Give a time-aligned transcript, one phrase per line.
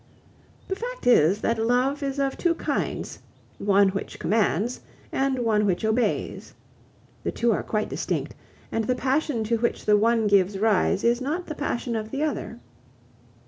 [0.67, 3.19] The fact is that love is of two kinds
[3.59, 4.81] one which commands,
[5.11, 6.55] and one which obeys.
[7.23, 8.33] The two are quite distinct,
[8.71, 12.23] and the passion to which the one gives rise is not the passion of the
[12.23, 12.57] other.